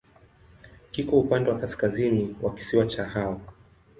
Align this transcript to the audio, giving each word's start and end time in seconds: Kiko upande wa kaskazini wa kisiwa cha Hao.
Kiko 0.91 1.19
upande 1.19 1.49
wa 1.51 1.59
kaskazini 1.59 2.35
wa 2.41 2.53
kisiwa 2.53 2.85
cha 2.85 3.05
Hao. 3.05 3.41